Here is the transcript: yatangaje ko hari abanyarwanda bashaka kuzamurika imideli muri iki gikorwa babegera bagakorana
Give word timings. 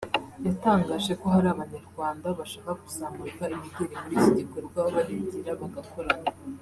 yatangaje 0.45 1.11
ko 1.19 1.25
hari 1.33 1.47
abanyarwanda 1.53 2.27
bashaka 2.39 2.71
kuzamurika 2.81 3.43
imideli 3.55 3.95
muri 4.01 4.13
iki 4.19 4.31
gikorwa 4.39 4.77
babegera 4.95 5.51
bagakorana 5.61 6.29